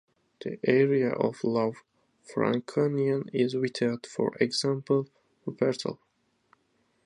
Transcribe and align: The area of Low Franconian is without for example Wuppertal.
The 0.43 0.57
area 0.67 1.09
of 1.11 1.43
Low 1.43 1.75
Franconian 2.23 3.29
is 3.33 3.53
without 3.53 4.07
for 4.07 4.35
example 4.39 5.07
Wuppertal. 5.45 5.99